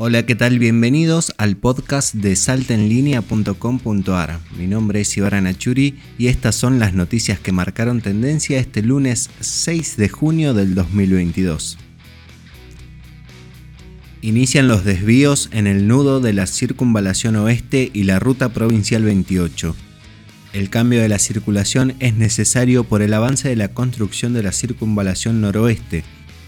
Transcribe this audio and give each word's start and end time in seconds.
Hola, 0.00 0.24
¿qué 0.26 0.36
tal? 0.36 0.60
Bienvenidos 0.60 1.34
al 1.38 1.56
podcast 1.56 2.14
de 2.14 2.36
saltenlinea.com.ar. 2.36 4.38
Mi 4.56 4.68
nombre 4.68 5.00
es 5.00 5.16
Ibarra 5.16 5.40
Nachuri 5.40 5.98
y 6.16 6.28
estas 6.28 6.54
son 6.54 6.78
las 6.78 6.94
noticias 6.94 7.40
que 7.40 7.50
marcaron 7.50 8.00
tendencia 8.00 8.60
este 8.60 8.82
lunes 8.82 9.28
6 9.40 9.96
de 9.96 10.08
junio 10.08 10.54
del 10.54 10.76
2022. 10.76 11.78
Inician 14.22 14.68
los 14.68 14.84
desvíos 14.84 15.48
en 15.50 15.66
el 15.66 15.88
nudo 15.88 16.20
de 16.20 16.32
la 16.32 16.46
circunvalación 16.46 17.34
oeste 17.34 17.90
y 17.92 18.04
la 18.04 18.20
ruta 18.20 18.50
provincial 18.50 19.02
28. 19.02 19.74
El 20.52 20.70
cambio 20.70 21.02
de 21.02 21.08
la 21.08 21.18
circulación 21.18 21.94
es 21.98 22.14
necesario 22.14 22.84
por 22.84 23.02
el 23.02 23.14
avance 23.14 23.48
de 23.48 23.56
la 23.56 23.74
construcción 23.74 24.32
de 24.32 24.44
la 24.44 24.52
circunvalación 24.52 25.40
noroeste. 25.40 26.04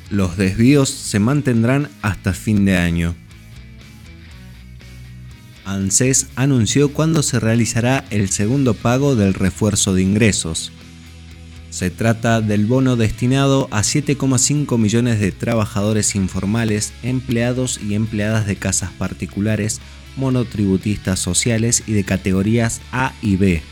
Los 0.09 0.37
desvíos 0.37 0.88
se 0.88 1.19
mantendrán 1.19 1.88
hasta 2.01 2.32
fin 2.32 2.64
de 2.64 2.77
año. 2.77 3.16
ANSES 5.70 6.27
anunció 6.34 6.92
cuándo 6.92 7.23
se 7.23 7.38
realizará 7.38 8.05
el 8.10 8.29
segundo 8.29 8.74
pago 8.74 9.15
del 9.15 9.34
refuerzo 9.34 9.95
de 9.95 10.02
ingresos. 10.02 10.73
Se 11.70 11.91
trata 11.91 12.41
del 12.41 12.66
bono 12.66 12.96
destinado 12.96 13.69
a 13.70 13.83
7,5 13.83 14.77
millones 14.77 15.20
de 15.20 15.30
trabajadores 15.30 16.16
informales, 16.16 16.93
empleados 17.05 17.79
y 17.80 17.95
empleadas 17.95 18.46
de 18.46 18.56
casas 18.56 18.91
particulares, 18.91 19.80
monotributistas 20.16 21.20
sociales 21.20 21.84
y 21.87 21.93
de 21.93 22.02
categorías 22.02 22.80
A 22.91 23.12
y 23.23 23.37
B. 23.37 23.62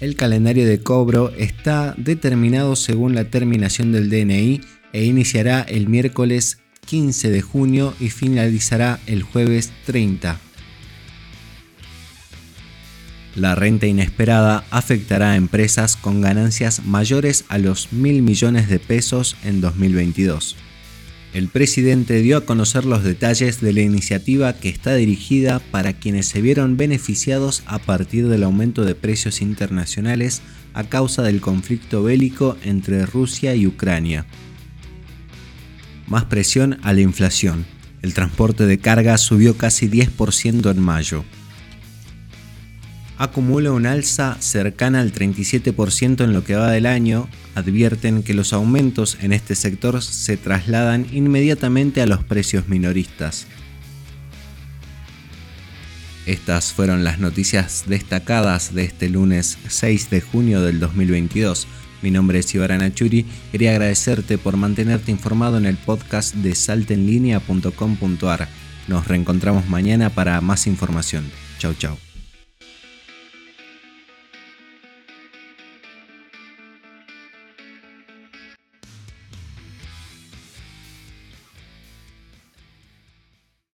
El 0.00 0.16
calendario 0.16 0.66
de 0.66 0.80
cobro 0.80 1.32
está 1.38 1.94
determinado 1.96 2.74
según 2.74 3.14
la 3.14 3.30
terminación 3.30 3.92
del 3.92 4.10
DNI 4.10 4.60
e 4.92 5.04
iniciará 5.04 5.62
el 5.62 5.88
miércoles 5.88 6.58
15 6.86 7.30
de 7.30 7.40
junio 7.40 7.94
y 8.00 8.10
finalizará 8.10 8.98
el 9.06 9.22
jueves 9.22 9.72
30. 9.86 10.40
La 13.34 13.54
renta 13.54 13.86
inesperada 13.86 14.64
afectará 14.70 15.32
a 15.32 15.36
empresas 15.36 15.96
con 15.96 16.20
ganancias 16.20 16.84
mayores 16.84 17.46
a 17.48 17.56
los 17.56 17.90
mil 17.90 18.20
millones 18.20 18.68
de 18.68 18.78
pesos 18.78 19.36
en 19.42 19.62
2022. 19.62 20.56
El 21.32 21.48
presidente 21.48 22.20
dio 22.20 22.36
a 22.36 22.44
conocer 22.44 22.84
los 22.84 23.02
detalles 23.02 23.62
de 23.62 23.72
la 23.72 23.80
iniciativa 23.80 24.52
que 24.52 24.68
está 24.68 24.94
dirigida 24.96 25.60
para 25.70 25.94
quienes 25.94 26.26
se 26.26 26.42
vieron 26.42 26.76
beneficiados 26.76 27.62
a 27.64 27.78
partir 27.78 28.28
del 28.28 28.42
aumento 28.42 28.84
de 28.84 28.94
precios 28.94 29.40
internacionales 29.40 30.42
a 30.74 30.84
causa 30.84 31.22
del 31.22 31.40
conflicto 31.40 32.02
bélico 32.02 32.58
entre 32.62 33.06
Rusia 33.06 33.54
y 33.54 33.66
Ucrania. 33.66 34.26
Más 36.06 36.24
presión 36.24 36.78
a 36.82 36.92
la 36.92 37.00
inflación. 37.00 37.64
El 38.02 38.12
transporte 38.12 38.66
de 38.66 38.76
carga 38.76 39.16
subió 39.16 39.56
casi 39.56 39.88
10% 39.88 40.70
en 40.70 40.80
mayo 40.80 41.24
acumula 43.22 43.70
un 43.70 43.86
alza 43.86 44.36
cercana 44.40 45.00
al 45.00 45.12
37% 45.12 46.24
en 46.24 46.32
lo 46.32 46.42
que 46.42 46.56
va 46.56 46.72
del 46.72 46.86
año, 46.86 47.28
advierten 47.54 48.24
que 48.24 48.34
los 48.34 48.52
aumentos 48.52 49.16
en 49.20 49.32
este 49.32 49.54
sector 49.54 50.02
se 50.02 50.36
trasladan 50.36 51.06
inmediatamente 51.12 52.02
a 52.02 52.06
los 52.06 52.24
precios 52.24 52.68
minoristas. 52.68 53.46
Estas 56.26 56.72
fueron 56.72 57.04
las 57.04 57.20
noticias 57.20 57.84
destacadas 57.86 58.74
de 58.74 58.84
este 58.84 59.08
lunes 59.08 59.56
6 59.68 60.10
de 60.10 60.20
junio 60.20 60.60
del 60.60 60.80
2022. 60.80 61.68
Mi 62.02 62.10
nombre 62.10 62.40
es 62.40 62.52
Ibarra 62.52 62.78
Nachuri. 62.78 63.24
Quería 63.52 63.70
agradecerte 63.70 64.36
por 64.36 64.56
mantenerte 64.56 65.12
informado 65.12 65.58
en 65.58 65.66
el 65.66 65.76
podcast 65.76 66.34
de 66.34 66.56
saltenlinea.com.ar. 66.56 68.48
Nos 68.88 69.06
reencontramos 69.06 69.68
mañana 69.68 70.10
para 70.10 70.40
más 70.40 70.66
información. 70.66 71.30
Chau 71.60 71.74
chau. 71.74 72.11